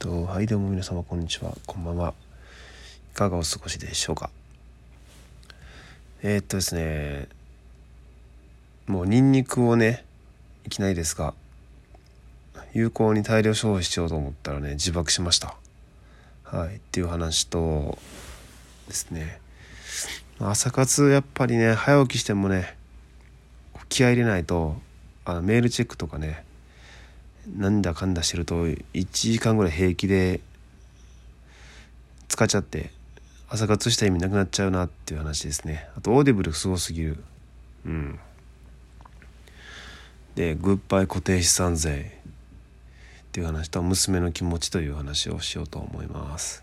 [0.00, 1.54] とはいどうも皆様こんにちは。
[1.66, 2.14] こんばんは。
[3.12, 4.30] いかがお過ごしでしょうか。
[6.22, 7.28] えー、っとですね
[8.86, 10.06] もうニンニクをね
[10.64, 11.34] いきなりですが
[12.72, 15.54] 有効に大量消費しようと思ったらね自爆しました。
[16.44, 17.98] はいっていう話と
[18.88, 19.38] ですね。
[20.38, 22.74] 朝活やっぱりね早起きしてもね
[23.90, 24.76] 気合入れないと
[25.26, 26.42] あのメールチェックとかね
[27.56, 28.78] なんだかんだしてると1
[29.10, 30.40] 時間ぐらい平気で
[32.28, 32.90] 使っちゃって
[33.48, 35.88] 朝活した意味なくなっちゃうなっていう話ですね。
[35.96, 37.22] あと Audible すごすぎる。
[37.84, 38.18] うん。
[40.36, 46.62] でグッバイ固定資産税っていう話と娘の気持ちという話をしようと思います。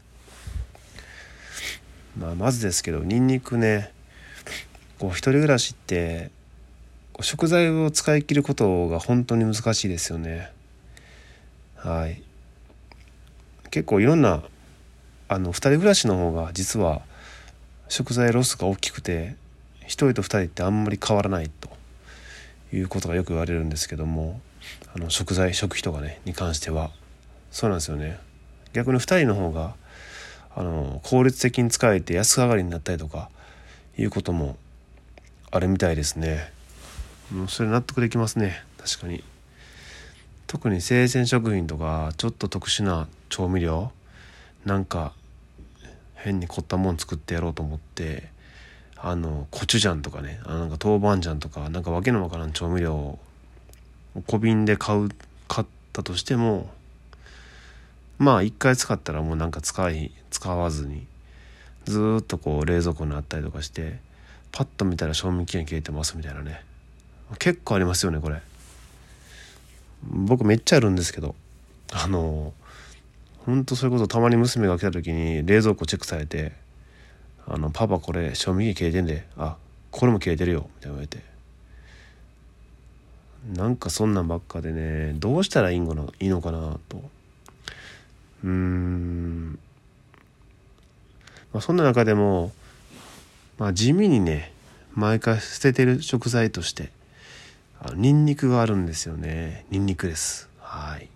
[2.18, 3.92] まあまずですけどニンニクね
[5.00, 6.32] こう一人暮らしって
[7.22, 10.52] 食材を使い切ることが本当に難しいですよね。
[11.78, 12.22] はい。
[13.70, 14.44] 結構いろんな
[15.30, 17.02] あの2人暮らしの方が実は
[17.90, 19.36] 食材ロスが大きくて
[19.84, 21.70] 1人と2人ってあんまり変わらないと
[22.74, 24.40] いうことがよく言われるんですけども
[24.96, 26.92] あの食材食費とかねに関しては。
[27.52, 28.20] そうなんですよね。
[28.74, 29.76] 逆に2人の方が
[30.56, 33.30] あの効率的に使えて安上がりになったりとか
[33.98, 34.58] いうことも
[35.52, 36.52] あるみたいですね。
[37.48, 38.64] それ納得できますね。
[38.78, 39.24] 確かに。
[40.48, 43.92] 特に生鮮食品とかちょっと特殊な調味料
[44.66, 45.14] なんか
[46.16, 48.30] 変に凝ったもん作ってやろうと思って
[48.96, 53.20] あのコチュジャンとかねあなんか豆板醤とかなんかわけのわからん調味料を
[54.26, 55.10] 小瓶で買う
[55.48, 56.70] 買ったとしても
[58.18, 61.06] まあ一回使ったらもうなんか使い使わずに
[61.86, 64.00] ずっとこう冷蔵庫にあったりとかして
[64.52, 66.64] パッと見たら賞味期限切れてますみたいなね
[67.38, 68.42] 結構ありますよねこれ。
[70.04, 71.36] 僕めっちゃあるんですけど
[71.92, 72.54] あの
[73.46, 76.54] ほんとそれこそたまに娘が来た時に冷蔵庫チェックされて
[77.48, 79.58] 「あのパパこれ賞味期限切れてんであ
[79.92, 81.38] これも切れてるよ」みたいな言われて。
[83.56, 87.02] なんかそんなんばっかでねどうしたらいいのかないいのかなと。
[88.44, 89.60] うん。
[91.54, 92.52] まあそんな中でも
[93.58, 94.52] まあ地味にね
[94.94, 96.90] 毎回捨ててる食材として
[97.80, 99.66] あのニンニクがあるんですよね。
[99.70, 100.50] ニンニクです。
[100.60, 101.10] はい。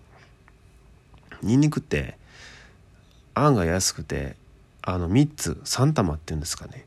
[1.42, 2.16] ニンニクって
[3.34, 4.36] 案が安くて
[4.82, 6.86] あの3つ3玉っていうんですかね。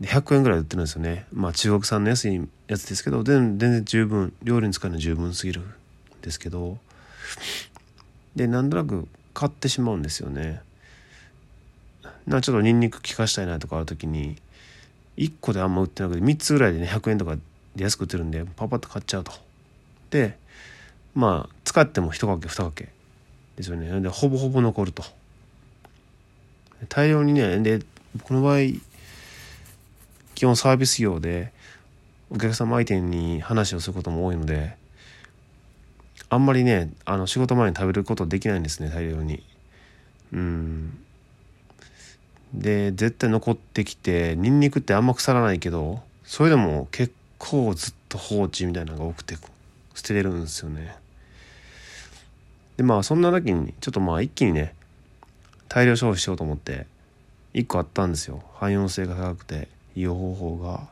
[0.00, 1.26] で100円ぐらい売ってるんですよね。
[1.32, 5.64] まあ中国産の安いやつですけど全然十分料理に使うのは十分すぎるん
[6.22, 6.78] ですけど。
[8.34, 10.60] でなんとなく買ってしまうんですよね。
[12.26, 14.36] なちょっとニンニク効かしたいなとかある時に
[15.16, 17.36] 1個であんま売ってなくて3つぐらいでね100円とか
[17.76, 19.32] で安く売ってるんでパパッと買っちゃうと。
[20.10, 20.36] で
[21.14, 22.88] まあ使っても1かけ2かけ
[23.56, 24.00] ですよね。
[24.00, 25.02] でほぼほぼ残ると。
[26.88, 27.80] 大量にねで
[28.22, 28.58] この場合
[30.34, 31.52] 基本サービス業で
[32.30, 34.76] お客様相手に話をすることも多いので
[36.28, 39.42] あんまりねあの仕事前に食べることできないんですね大量に。
[40.32, 40.98] うん。
[42.54, 49.36] で絶対残ってきてニンニクってあんま腐らないけどそれでも結構ずっと放置みたいなのが多くて
[49.94, 50.94] 捨てれるんですよね。
[52.76, 54.74] でまあそんな時にちょっとまあ一気にね
[55.68, 56.86] 大量消費しようと思って
[57.54, 58.44] 1個あったんですよ。
[58.60, 60.88] 汎用性が高くていい方法が。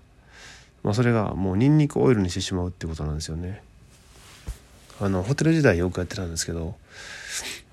[0.83, 3.63] まあそれがもうニンニクオイルにしてしまうってことなんですよね。
[5.01, 6.75] あのホテル時代よくやってたんですけど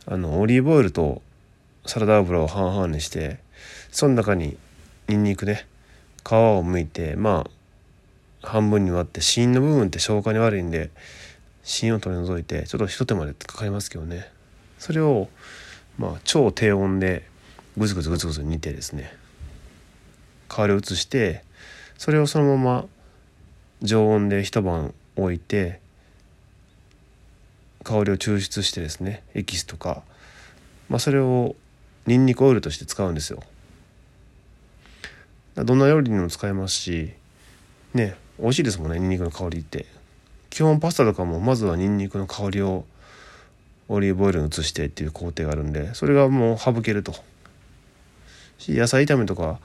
[0.05, 1.21] あのオリーブオイルと
[1.85, 3.39] サラダ油を半々にして
[3.91, 4.55] その中に
[5.07, 5.67] ニンニクね
[6.23, 7.56] 皮を剥いてまあ
[8.49, 10.89] 半分に割って芯の部分って消化に悪いんで
[11.63, 14.29] 芯を取り除いてちょっと一手間でかかりますけどね。
[14.79, 15.27] それを
[15.97, 17.27] まあ超低温で
[17.77, 19.13] グツグツグツグツ煮てですね。
[20.47, 21.43] 香りを移して
[21.97, 22.85] それをそのまま
[23.81, 25.79] 常温で一晩置いて
[27.83, 30.03] 香りを抽出してですねエキスとか、
[30.89, 31.55] まあ、それを
[32.05, 33.43] ニンニクオイルとして使うんですよ。
[35.55, 37.13] どんな料理にも使えますし
[37.93, 38.15] ね。
[38.39, 39.85] 美味しいですもんねニンニクの香りって。
[40.49, 42.85] 基本パスタとかもまずはニンニクの香りを
[43.89, 47.13] オリーブオイルに移してっていう工程があるんでそれがもう省けると。
[48.67, 49.59] 野菜炒めとか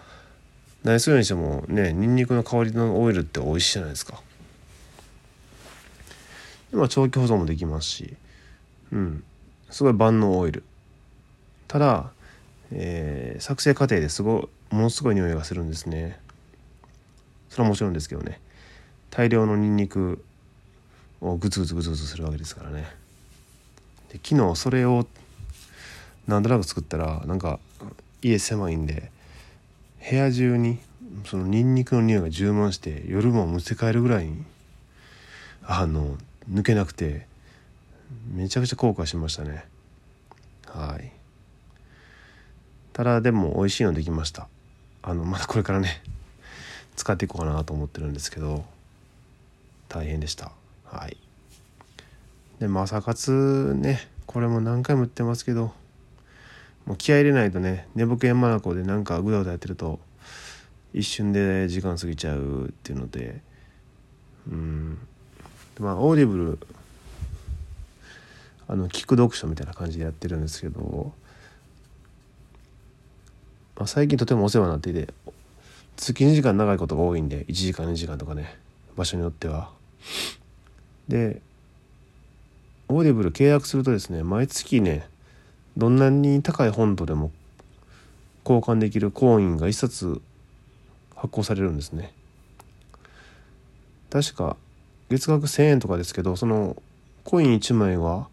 [0.84, 4.20] 何するにしてもねニンニクの香りのオイルって美味しいじゃないですか。
[6.72, 8.14] まあ長期保存もできますし。
[8.92, 9.24] うん。
[9.70, 10.62] すごい万能オイル。
[11.66, 12.10] ただ、
[12.70, 16.18] えー、作成過程ですごいものすごい匂いがするんですね。
[17.48, 18.40] それはもちろんですけどね。
[19.12, 20.24] 大量のニンニク
[21.20, 22.86] をグツグツグツグツするわけですからね。
[24.08, 25.06] で昨日それを
[26.26, 27.60] なんとなく作ったらなんか
[28.22, 29.10] 家狭いんで
[30.10, 30.78] 部屋中に
[31.26, 34.44] そのニンニクの匂いが充満して夜もむせ返るぐらいに
[35.62, 36.16] あの
[36.50, 37.26] 抜けなくて
[38.32, 39.66] めちゃくちゃ後悔しましたね。
[40.68, 41.12] はい。
[42.94, 44.48] ただでも美味しいのできました。
[45.02, 46.02] あのまだこれからね
[46.96, 48.64] 使っていこうかなと思ってるんですけど。
[49.92, 50.52] 大変でした
[50.84, 51.18] はい
[52.58, 55.72] で朝活ねこれも何回も言ってますけど
[56.86, 60.00] もう気合入れないとね寝ぼけ山中湖でなんかぐだぐだやってると
[60.94, 63.42] 一瞬で時間過ぎちゃうっていうので
[64.50, 64.98] うん
[65.78, 66.58] まあオーディブル
[68.66, 71.12] あの聞く読書みたいな感じでやってるんですけど、
[73.76, 75.12] まあ、最近とてもお世話になっていて
[75.96, 78.56] 月2時間長いことが多いんで1時間2時間とかね
[78.96, 79.81] 場所によっては。
[81.08, 81.40] で
[82.88, 85.08] オーディブル契約するとですね毎月ね
[85.76, 87.30] どんなに高い本とでも
[88.44, 90.20] 交換できるコインが1冊
[91.14, 92.12] 発行されるんですね。
[94.10, 94.56] 確か
[95.08, 96.76] 月額1,000円とかですけどその
[97.24, 98.28] コイン1枚は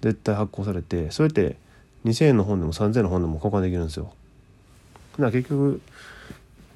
[0.00, 1.56] 絶対発行されてそれって
[2.04, 4.12] 2,000円の本でも3,000円の本でも交換できるんですよ。
[5.12, 5.80] だから結局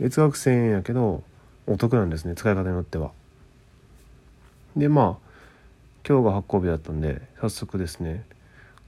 [0.01, 1.23] 月額1,000円やけど
[1.67, 3.13] お得なんですね使い方によっては。
[4.77, 5.31] でまあ
[6.09, 8.25] 今日が発行日だったんで早速ですね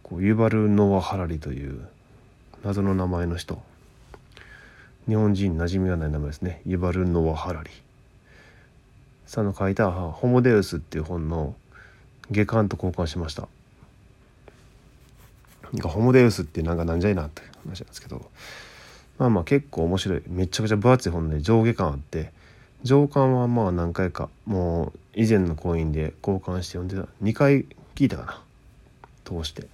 [0.02, 1.86] こうユバル・ノア・ハラリという
[2.64, 3.62] 謎の名前の人
[5.08, 6.62] 日本人馴染みがない名前ですね。
[6.64, 7.70] ユバル・ノア・ハラリ。
[9.26, 11.56] さんの書いた「ホモデウス」っていう本の
[12.30, 13.48] 下巻と交換しました。
[15.62, 18.30] なんかホモデウスってなんかなんじゃいなって話なんですけど。
[19.18, 20.22] まあまあ結構面白い。
[20.28, 22.32] めちゃくちゃ分厚い本で上下巻あって
[22.84, 27.06] 上巻はまあ何回かもう以前のコインで交換して読んでた。
[27.22, 28.42] 2回聞いたかな。
[29.24, 29.66] 通して。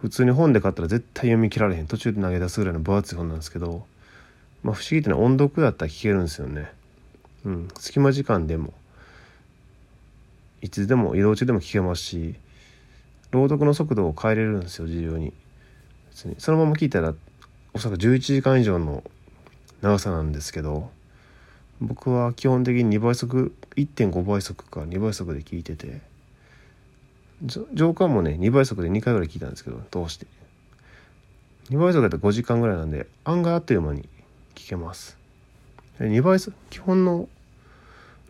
[0.00, 1.86] 普通に本で買ったら絶対読み切られへん。
[1.86, 3.84] 途中で投げ出すぐらいの分厚い本なんですけど。
[4.62, 6.70] まあ不思議ってのは音読だったら聞けるんですよね。
[7.44, 7.68] うん。
[7.78, 8.72] 隙間時間でも。
[10.60, 12.34] いつでも移動中でも聞けますし。
[13.32, 15.32] 朗読の速度を変えれるんですよ自由に。
[16.10, 16.36] 別に。
[16.38, 17.14] そのまま聞いたら
[17.72, 19.02] おそらく11時間以上の
[19.80, 20.90] 長さなんですけど。
[21.82, 26.00] 僕は基本的に2倍速1.5倍速か2倍速で聞いてて
[27.74, 30.26] 上巻もね2倍速で2回ぐらい聞いたんですけど通して。
[31.70, 34.08] 2倍速だったら5時間ぐらいなんで案外あっという間に
[34.54, 35.16] 聞けます。
[35.98, 37.28] 2倍速基本の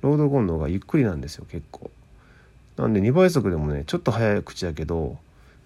[0.00, 1.90] ロードン度がゆっくりなんですよ結構。
[2.78, 5.19] なんで2倍速でもねちょっと早い口やけど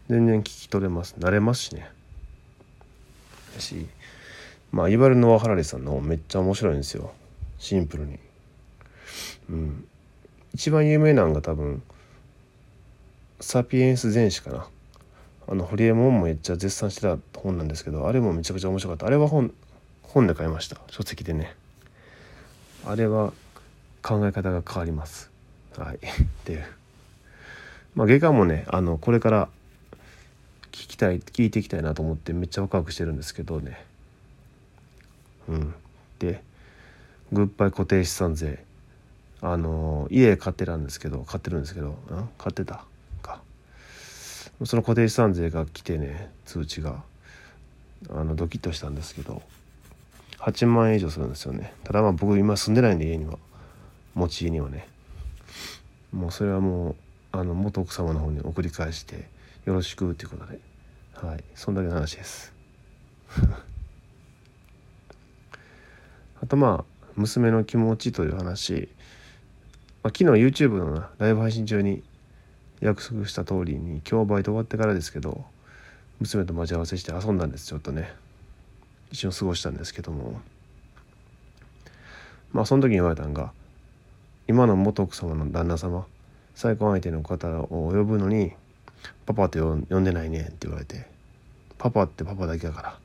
[0.09, 1.15] 全然聞き取れます。
[1.21, 1.89] 慣れますしね。
[3.59, 3.87] し
[4.73, 7.13] まあいわゆるノア・ハラリさんのめっちゃ面白いんですよ。
[7.67, 8.21] シンプルに。
[9.51, 9.89] うん。
[10.55, 11.83] 一番有名なのが多分
[13.41, 14.69] 「サピエンス全史」かな。
[15.49, 19.07] あのホリエモンもめっちゃ絶賛してた本なんですけどあれもめちゃくちゃ面白かった。
[19.07, 19.53] あれは本
[20.03, 20.77] 本で買いました。
[20.89, 21.57] 書籍でね。
[22.85, 23.33] あれは
[24.01, 25.33] 考え方が変わります。
[25.77, 25.97] はい。
[25.99, 26.01] っ
[26.45, 26.65] ていう。
[27.97, 29.49] まあ外科もねあのこれから
[30.71, 33.85] 聞きたい聞いていきたいなと思ってめっちゃワクワクしてるんですけどね。
[35.49, 35.75] うん。
[36.21, 36.43] で
[37.33, 38.65] グッバイ固定資産税。
[39.43, 41.99] あの家買ってたんですけど買ってるんですけど
[42.39, 42.85] 買ってた
[43.23, 43.41] か。
[44.65, 47.03] その固定資産税が来てね通知が。
[48.11, 49.41] あのドキッとしたんですけど
[50.39, 51.73] 8万円以上するんですよね。
[51.83, 53.39] ただまあ僕今住んでないんで家には。
[54.15, 54.89] 持ち家にはね。
[56.13, 56.97] もうそれはもう
[57.33, 59.29] あの元奥様の方に送り返して
[59.65, 60.61] よろしくということで。
[61.15, 61.45] はい。
[61.55, 62.53] そんだけの話です。
[66.43, 68.89] あとまあ娘の気持ちという話、
[70.03, 72.03] まあ、昨日 YouTube のライブ配信中に
[72.81, 75.45] 約束した通りに今日バイト終わってからですけど
[76.21, 77.67] 娘と待ち合わせして遊んだんです。
[77.67, 78.13] ちょっとね。
[79.11, 80.41] 一緒に過ごしたんですけども。
[82.53, 83.53] まあその時に言われたんが
[84.49, 86.07] 今の元奥様の旦那様
[86.55, 88.53] 再婚相手の方を呼ぶのに
[89.27, 91.07] 「パパって呼んでないね」って言われて
[91.77, 92.99] 「パパってパパだけやから。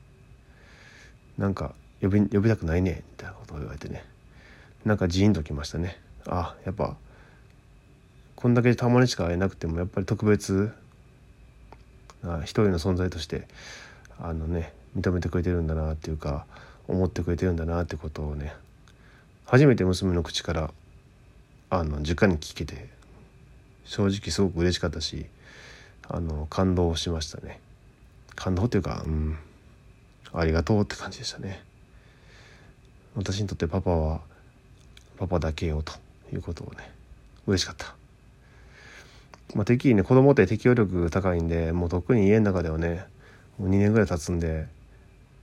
[1.38, 4.04] なんか呼び呼びたくないね」みたいなことを言われてね。
[4.84, 5.96] なんかジーンときましたね。
[6.26, 6.96] あやっぱ
[8.36, 10.72] こんだけたまにしか会えなくてもやっぱり特別
[12.22, 13.46] な一人の存在として
[14.20, 16.46] あのね認めてくれてるんだなっていうか
[16.88, 18.54] 思ってくれてるんだなってことをね
[19.44, 20.70] 初めて娘の口から
[21.70, 22.88] あの直に聞けて
[23.84, 25.26] 正直すごく嬉しかったし
[26.08, 27.60] あの感動しましたね。
[28.34, 29.38] 感動っていうかうん
[30.32, 31.62] ありがとうって感じでしたね。
[33.14, 34.20] 私にとってパパは
[35.18, 35.92] パパだけよと
[36.32, 36.90] いうことをね
[37.46, 37.94] 嬉しかった。
[39.54, 43.04] まあ、てっきりね子供って適応力高いんでもう特に家の中ではね
[43.58, 44.66] もう2年ぐらい経つんで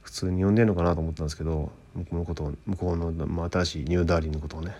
[0.01, 4.75] 普通に呼んでんのかなと思ったんですけど向こうのことを向こうの、まあ、新しいニューダーリンのことをね、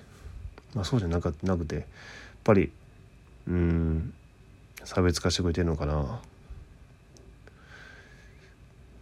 [0.74, 1.86] まあ、そうじゃなかなくてやっ
[2.44, 2.72] ぱり
[3.48, 4.14] うん
[4.84, 6.02] 差別化してくれてるのかな。
[6.02, 6.20] っ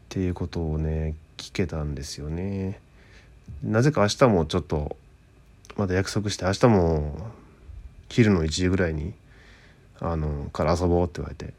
[0.10, 2.80] ていうことをね聞けたんですよね。
[3.64, 4.96] なぜか明日もちょっと
[5.76, 7.32] まだ約束して明日も
[8.10, 9.14] 昼の1時ぐらいに
[10.00, 11.54] あのから遊ぼうって言われて、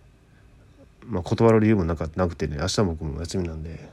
[1.06, 3.88] まあ、断る理由もなかなくてね明日僕も休みなんで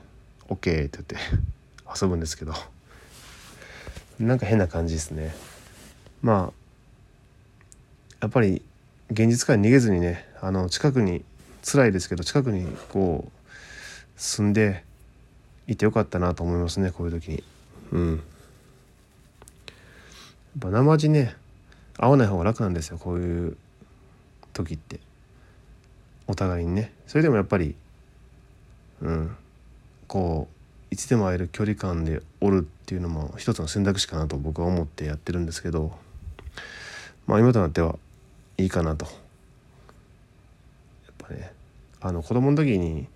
[0.48, 1.16] OK って言って
[2.00, 2.54] 遊ぶんですけど。
[4.18, 5.34] なんか変な感じですね。
[6.22, 6.52] まあ
[8.20, 8.62] やっぱり
[9.10, 11.22] 現実から逃げずにねあの近くに
[11.62, 13.50] 辛いですけど近くにこう
[14.16, 14.84] 住んで
[15.66, 17.44] いてよかったなと思いますねこういう時に。
[17.92, 18.16] うん。
[18.16, 18.20] やっ
[20.60, 21.36] ぱ生地ね
[21.98, 23.56] 会わない方が楽なんですよこういう
[24.52, 25.00] 時って。
[26.26, 26.92] お互いにね。
[27.06, 27.76] それでもやっぱり
[29.02, 29.36] うん。
[30.08, 35.92] こういつでも会える距離感でおるっていうのも一つの選択肢かなと僕は思ってやってるんですけど
[37.26, 37.96] まあ今となっては
[38.56, 39.04] いいかなと。
[39.04, 39.14] やっ
[41.18, 41.52] ぱね
[42.00, 43.06] あの子供の時に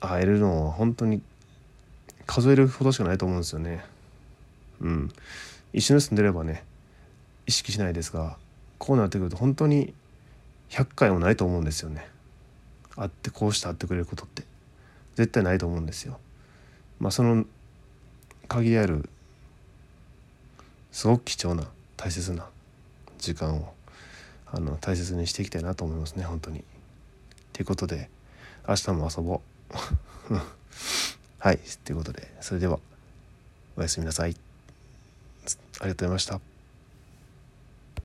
[0.00, 1.22] 会えるのは本当に
[2.26, 3.84] 数えるほどしかないと思うんですよね。
[4.80, 5.12] うん、
[5.72, 6.64] 一緒に住んでればね
[7.46, 8.36] 意識しないですが
[8.78, 9.94] こうなってくると本当に
[10.70, 12.06] 100回もないと思うんですよね。
[12.96, 14.44] 会ってこうして会ってくれることって
[15.16, 16.18] 絶対ないと思うんですよ。
[17.00, 17.44] まあその
[18.48, 19.08] 限りある
[20.92, 21.64] すごく貴重な
[21.96, 22.46] 大切な
[23.18, 23.74] 時間を
[24.46, 26.64] あの大切にしていきたいなと思いますね本当に。
[27.52, 28.08] ということで
[28.68, 29.40] 明日も遊ぼ
[30.30, 30.34] う。
[31.44, 32.78] はいということでそれでは
[33.76, 34.34] おやすみなさい。
[34.34, 34.36] あり
[35.78, 36.53] がとうございました。